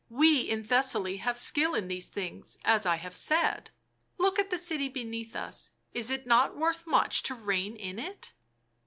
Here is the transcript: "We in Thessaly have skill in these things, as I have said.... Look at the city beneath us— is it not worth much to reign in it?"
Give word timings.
"We 0.09 0.39
in 0.49 0.63
Thessaly 0.63 1.17
have 1.17 1.37
skill 1.37 1.75
in 1.75 1.87
these 1.87 2.07
things, 2.07 2.57
as 2.65 2.87
I 2.87 2.95
have 2.95 3.15
said.... 3.15 3.69
Look 4.17 4.39
at 4.39 4.49
the 4.49 4.57
city 4.57 4.89
beneath 4.89 5.35
us— 5.35 5.69
is 5.93 6.09
it 6.09 6.25
not 6.25 6.57
worth 6.57 6.87
much 6.87 7.21
to 7.21 7.35
reign 7.35 7.75
in 7.75 7.99
it?" 7.99 8.33